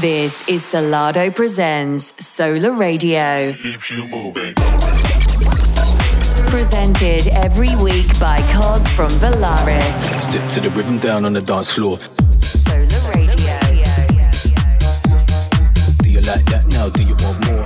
[0.00, 3.52] This is Solardo Presents Solar Radio.
[3.52, 4.54] Keeps you moving.
[6.50, 9.94] Presented every week by Cos from Valaris.
[10.20, 11.98] Step to the rhythm down on the dance floor.
[12.40, 13.54] Solar Radio.
[16.02, 16.88] Do you like that now?
[16.90, 17.64] Do you want more?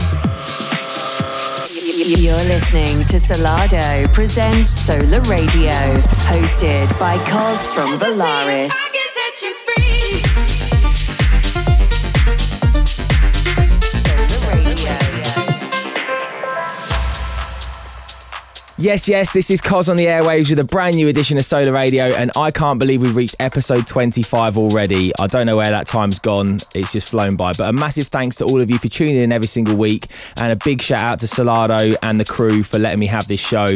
[2.19, 5.73] You're listening to Solardo Presents Solar Radio.
[6.29, 8.88] Hosted by Cos from Valaris.
[18.81, 21.73] Yes, yes, this is Cos on the airwaves with a brand new edition of Solar
[21.73, 25.11] Radio, and I can't believe we've reached episode 25 already.
[25.19, 27.55] I don't know where that time's gone, it's just flown by.
[27.55, 30.07] But a massive thanks to all of you for tuning in every single week,
[30.37, 33.41] and a big shout out to Solardo and the crew for letting me have this
[33.41, 33.67] show.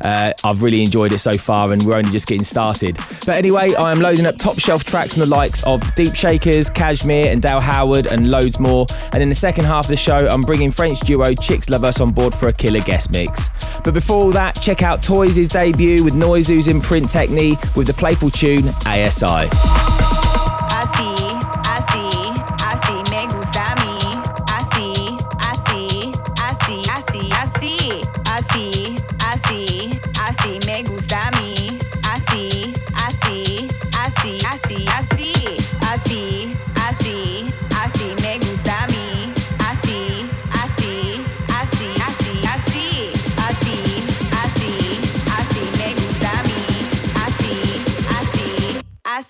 [0.00, 2.96] Uh, I've really enjoyed it so far, and we're only just getting started.
[3.26, 6.70] But anyway, I am loading up top shelf tracks from the likes of Deep Shakers,
[6.70, 8.86] Cajmere, and Dale Howard, and loads more.
[9.12, 12.00] And in the second half of the show, I'm bringing French duo Chicks Luv Us
[12.00, 13.50] on board for a killer guest mix.
[13.82, 18.68] But before that, check out Toys' debut with Noizu's imprint Techne with the playful tune
[18.86, 19.48] ASI.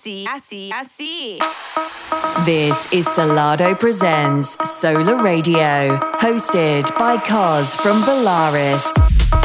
[0.04, 2.44] Así, así, así, así, así.
[2.44, 5.98] This is Solardo Presents Solar Radio.
[6.20, 9.43] Hosted by Cos from Valaris.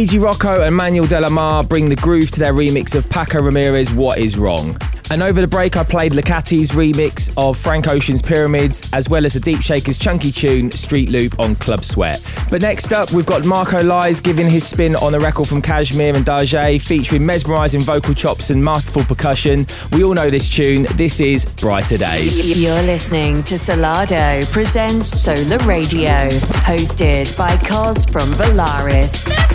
[0.00, 3.42] Luigi Rocco and Manuel De La Mare bring the groove to their remix of Paco
[3.42, 4.74] Ramirez What Is Wrong.
[5.10, 9.34] And over the break, I played Lacati's remix of Frank Ocean's Pyramids, as well as
[9.34, 12.18] the Deep Shakers' chunky tune Street Loop on Club Sweat.
[12.50, 16.14] But next up, we've got Marco Lys giving his spin on a record from Cajmere
[16.14, 19.66] and Dajae, featuring mesmerising vocal chops and masterful percussion.
[19.92, 20.86] We all know this tune.
[20.94, 22.58] This is Brighter Days.
[22.58, 26.30] You're listening to Solardo presents Solar Radio,
[26.64, 29.49] hosted by Cos from Valaris.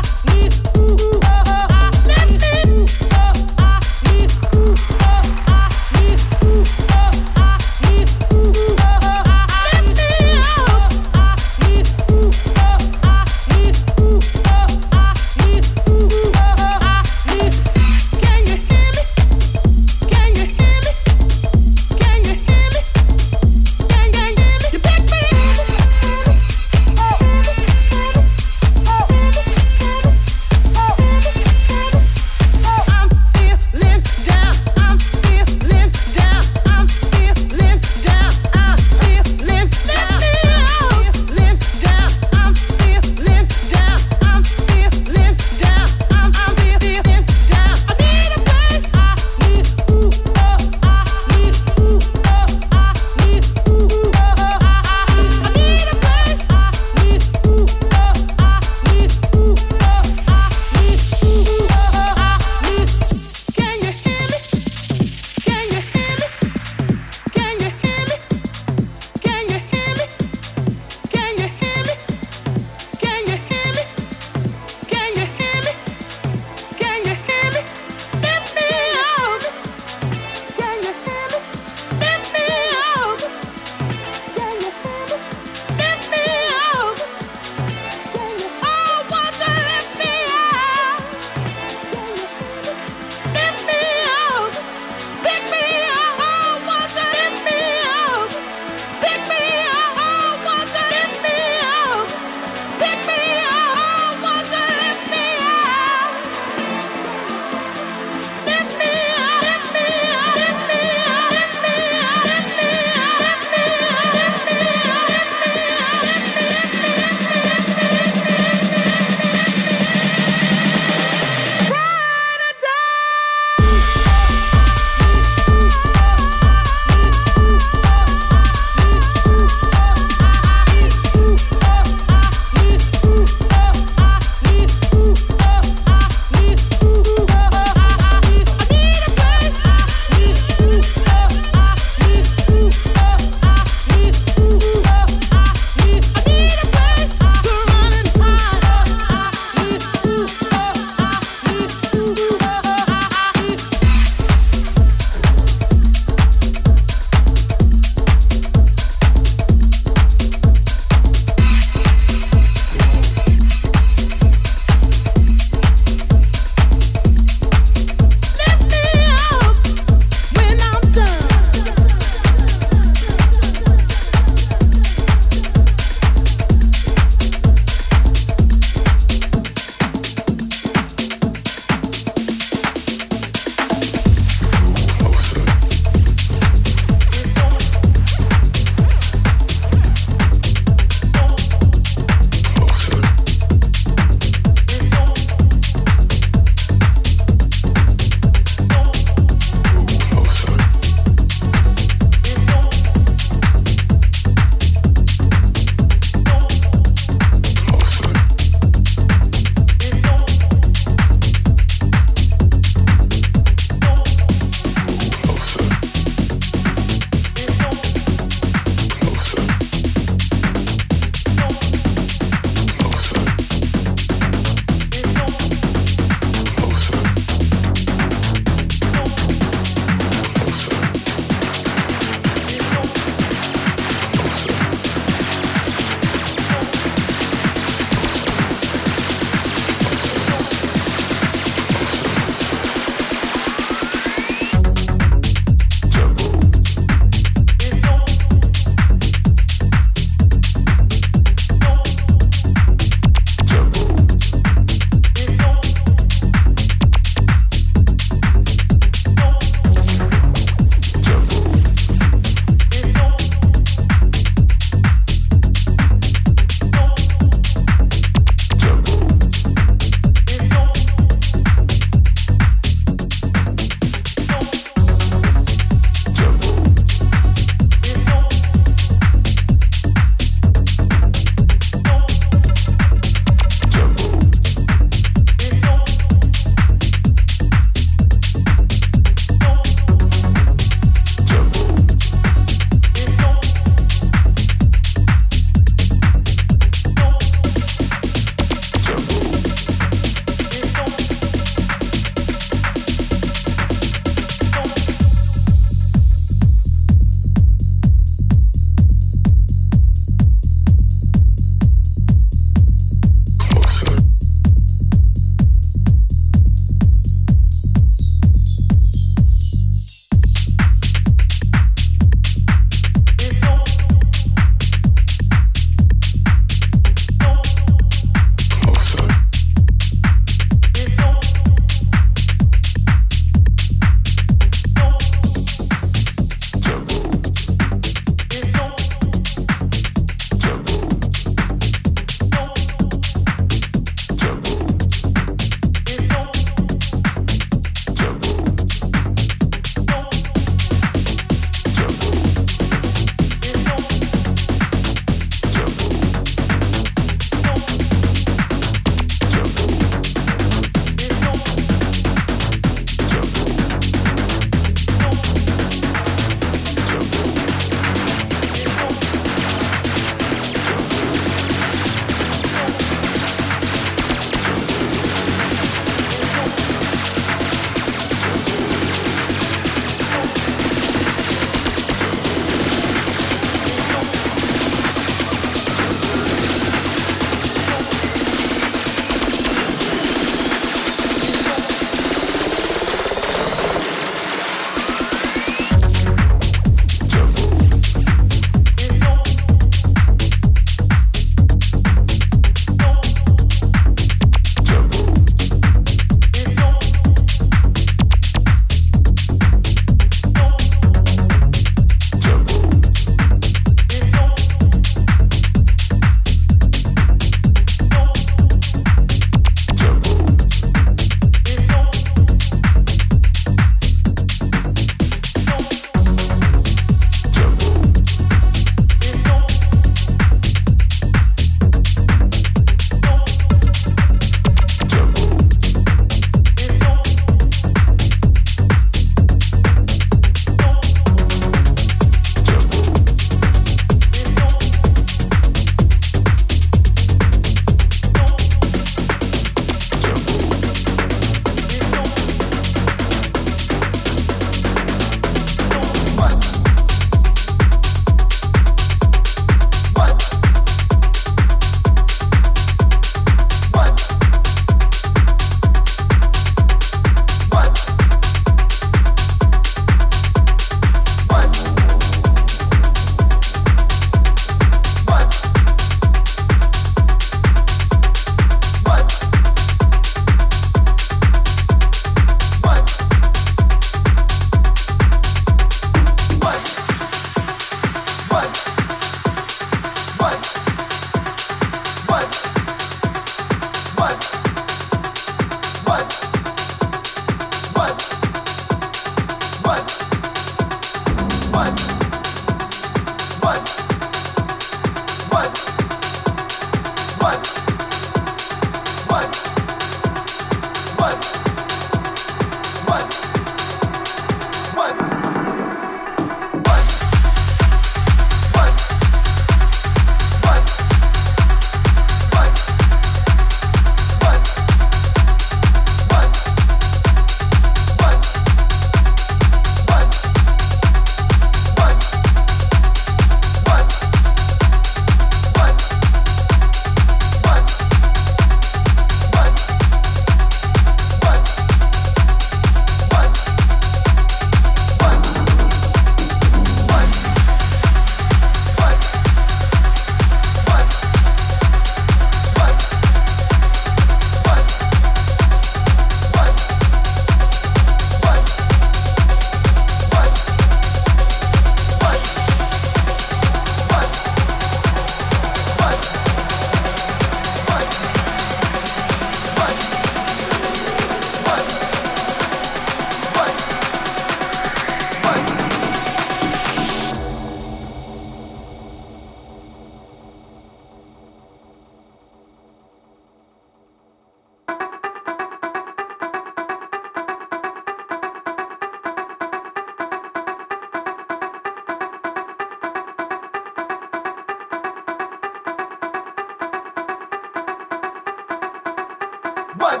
[599.78, 600.00] what,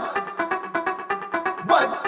[1.68, 2.07] what.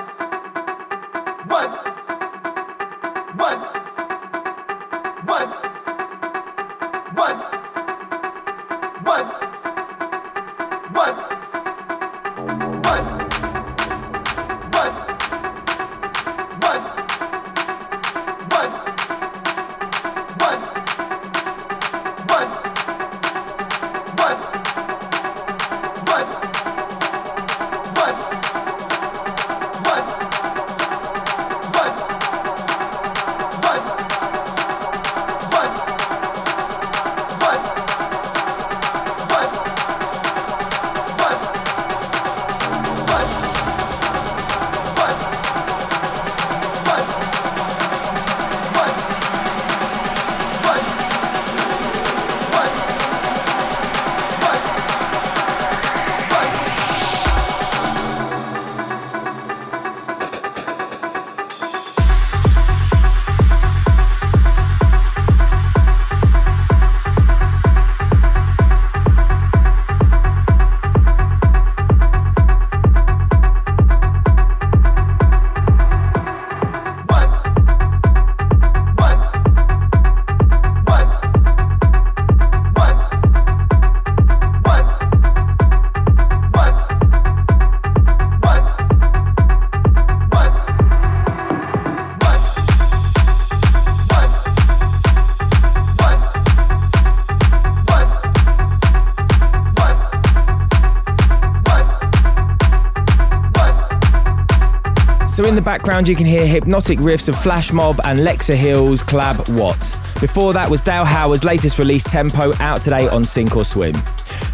[105.41, 109.03] So in the background, you can hear hypnotic riffs of Flash Mob and Lexa Hill's
[109.03, 109.79] collab What.
[110.21, 113.95] Before that was Dale Howard's latest release Tempo out today on Sink or Swim.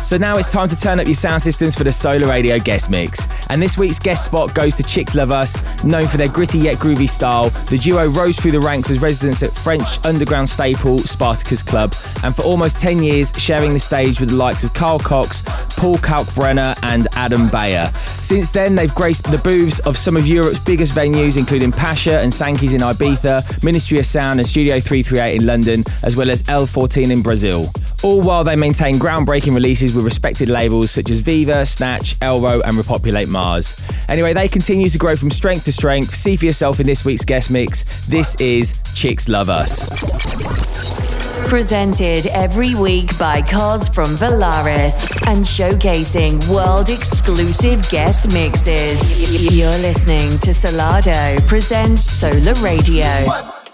[0.00, 2.90] So now it's time to turn up your sound systems for the Solar Radio guest
[2.90, 3.26] mix.
[3.50, 6.76] And this week's guest spot goes to Chicks Luv Us, known for their gritty yet
[6.76, 7.50] groovy style.
[7.68, 12.34] The duo rose through the ranks as residents at French underground staple Spartacus Club, and
[12.36, 15.42] for almost 10 years sharing the stage with the likes of Carl Cox,
[15.76, 17.90] Paul Kalkbrenner, and Adam Beyer.
[17.94, 22.32] Since then, they've graced the booths of some of Europe's biggest venues, including Pacha and
[22.32, 27.10] Sankey's in Ibiza, Ministry of Sound and Studio 338 in London, as well as L14
[27.10, 27.70] in Brazil.
[28.02, 32.76] All while they maintain groundbreaking releases with respected labels such as Viva, Snatch, Elro, and
[32.76, 33.74] Repopulate Mars.
[34.08, 36.14] Anyway, they continue to grow from strength to strength.
[36.14, 38.06] See for yourself in this week's guest mix.
[38.06, 41.05] This is Chicks Luv Us.
[41.44, 49.54] Presented every week by Cos from Valaris and showcasing world exclusive guest mixes.
[49.54, 53.65] You're listening to Solardo presents Solar Radio.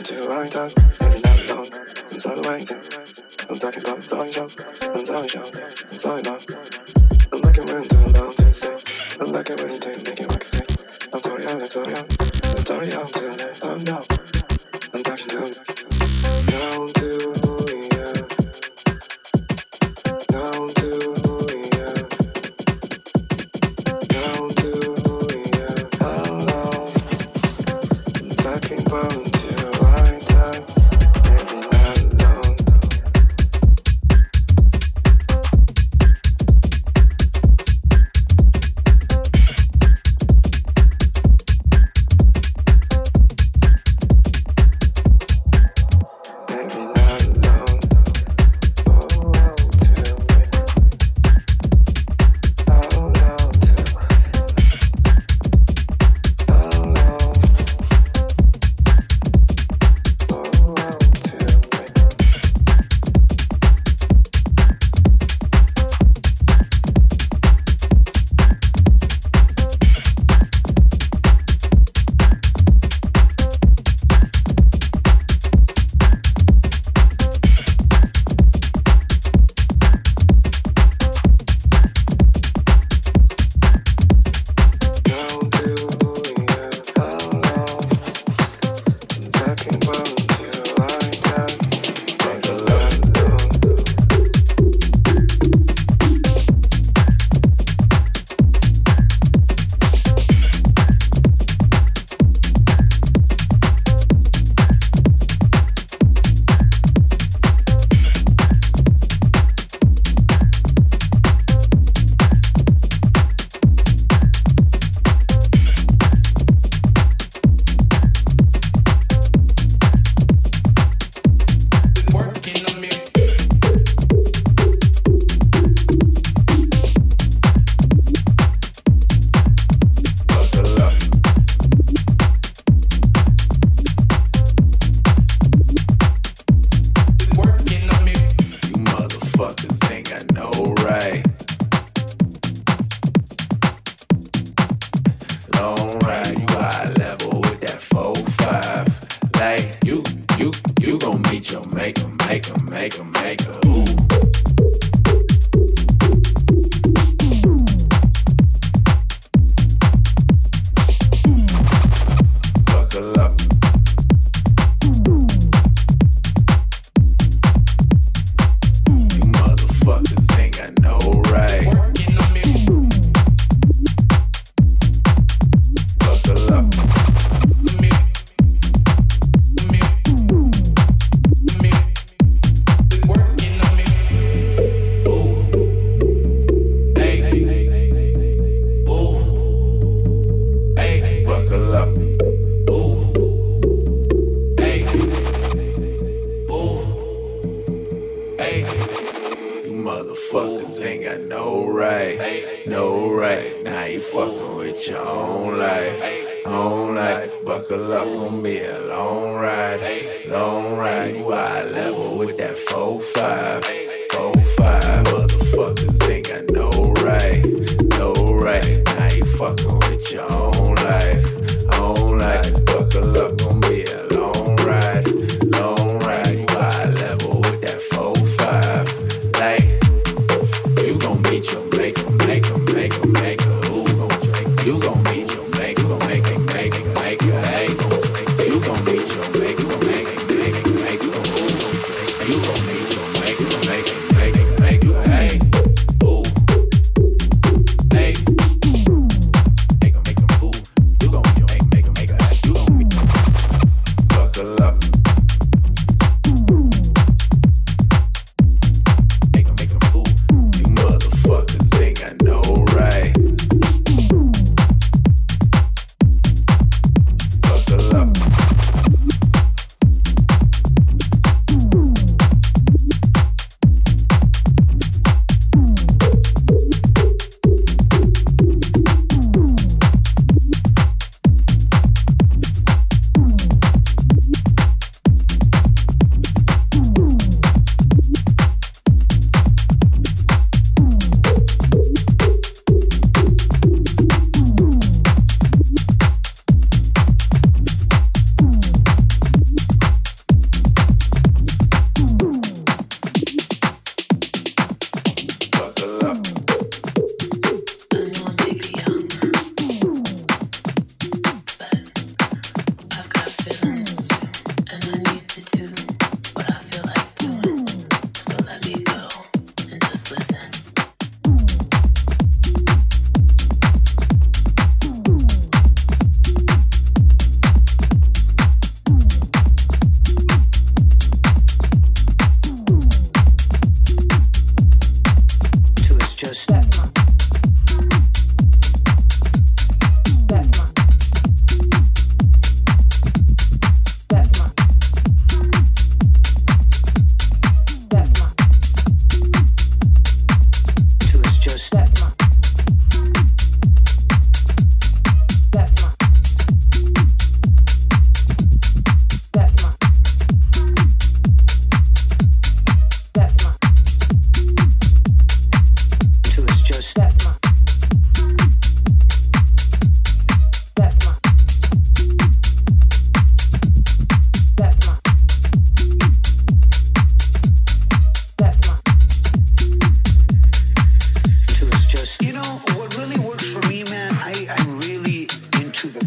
[0.00, 0.79] I every night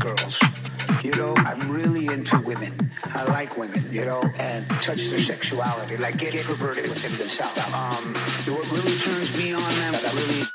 [0.03, 0.39] girls.
[1.01, 2.91] You know, I'm really into women.
[3.13, 5.97] I like women, you know, and touch their sexuality.
[5.97, 7.57] Like, get, get perverted with them themselves.
[7.73, 8.13] Um,
[8.53, 10.52] what really turns me on, them, that really...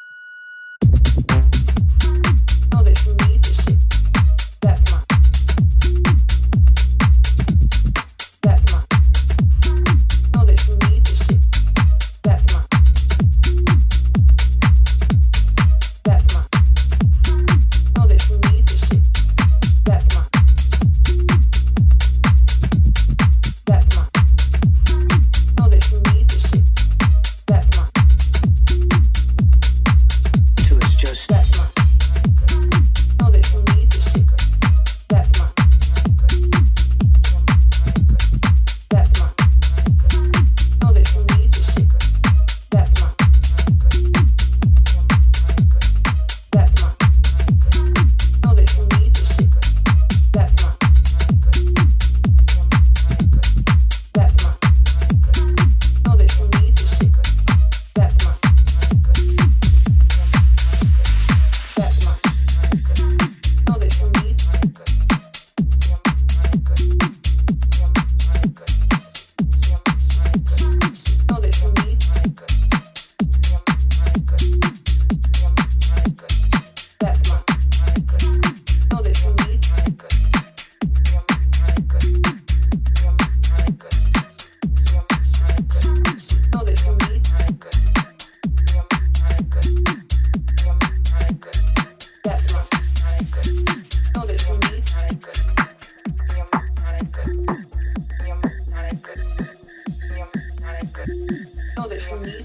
[101.99, 102.45] États-Unis.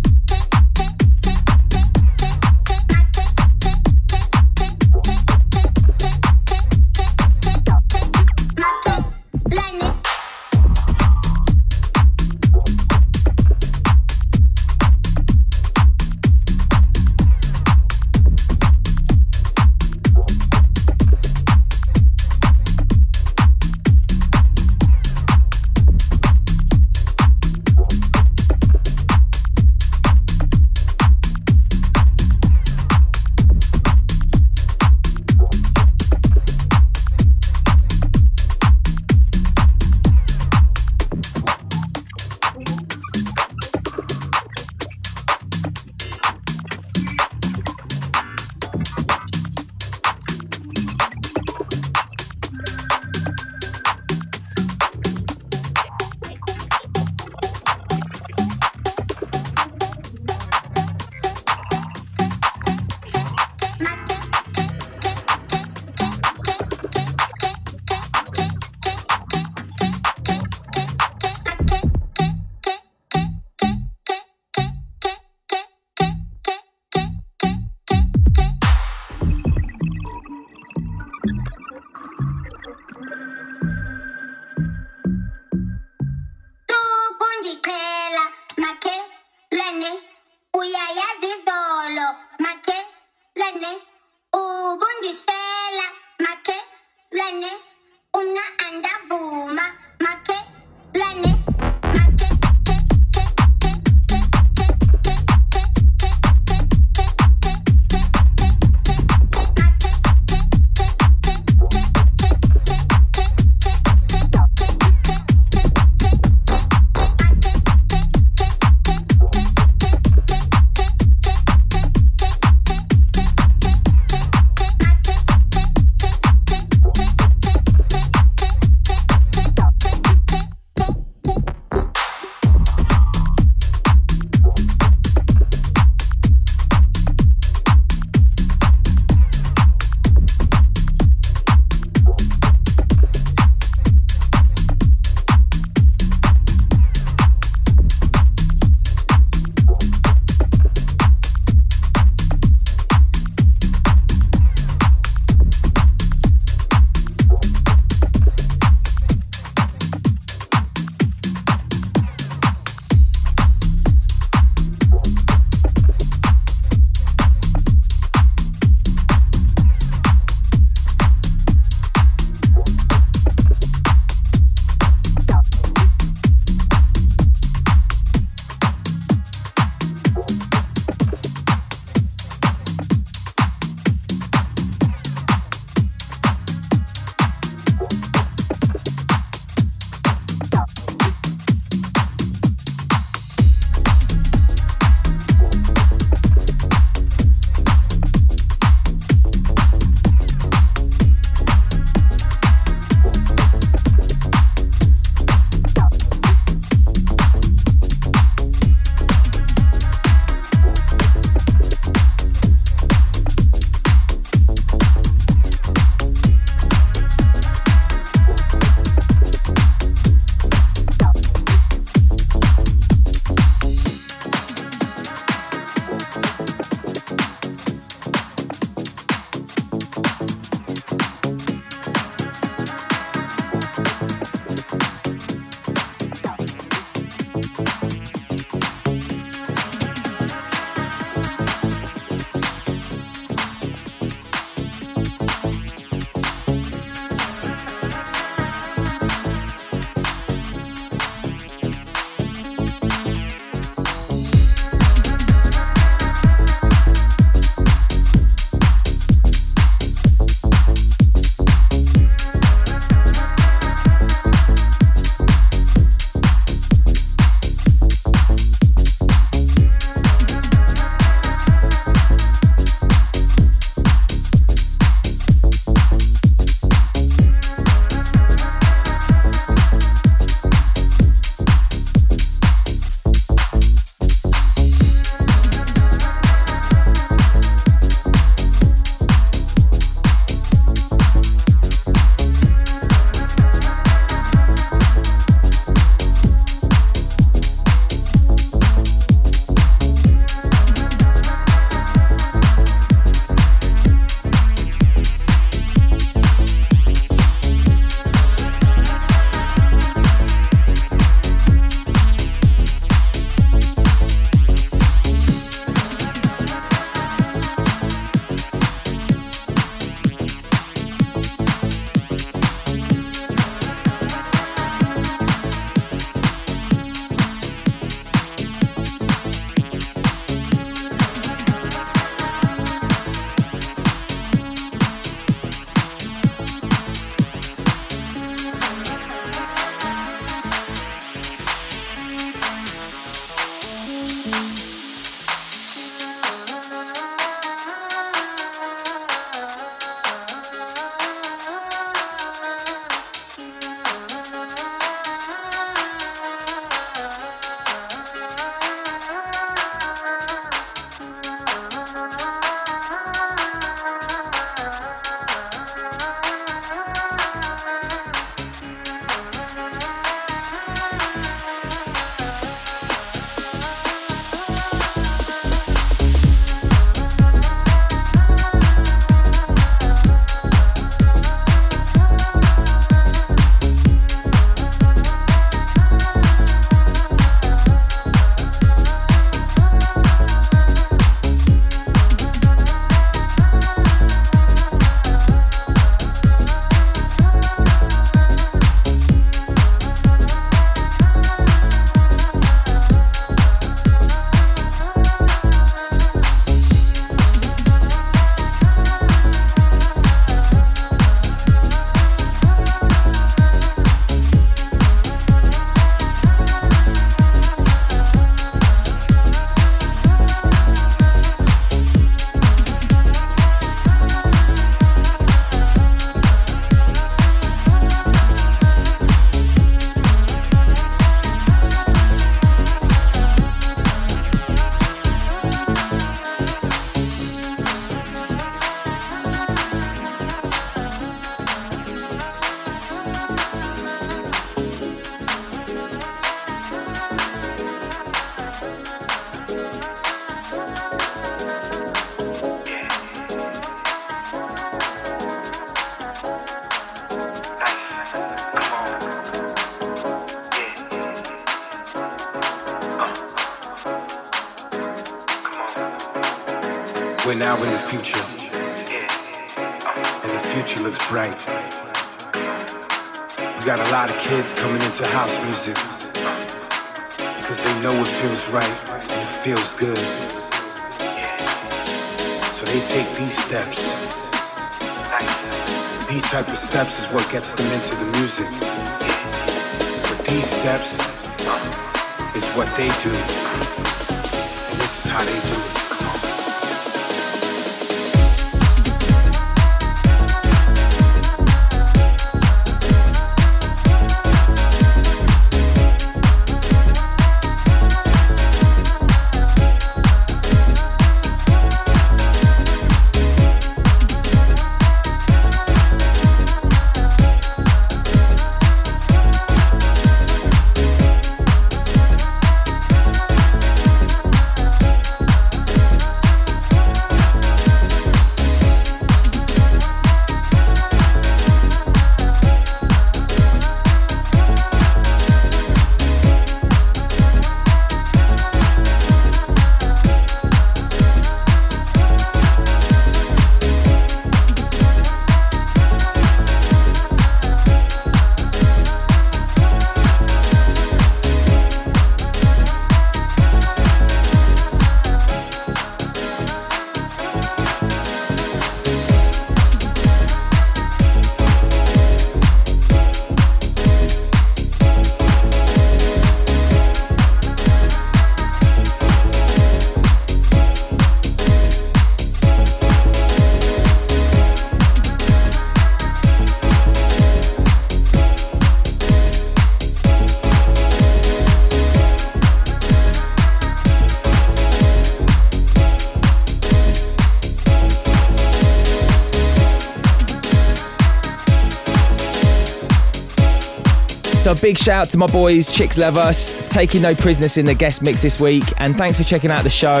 [594.50, 597.74] So big shout out to my boys, Chicks Luv Us, taking no prisoners in the
[597.74, 598.64] guest mix this week.
[598.78, 600.00] And thanks for checking out the show.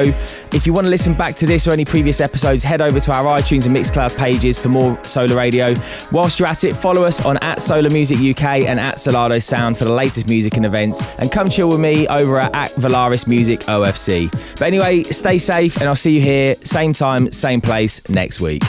[0.52, 3.12] If you want to listen back to this or any previous episodes, head over to
[3.16, 5.74] our iTunes and Mixcloud pages for more Solar Radio.
[6.10, 9.78] Whilst you're at it, follow us on at Solar Music UK and at Solardo Sound
[9.78, 11.00] for the latest music and events.
[11.20, 14.32] And come chill with me over at, at Valaris Music OFC.
[14.58, 18.64] But anyway, stay safe and I'll see you here, same time, same place next week.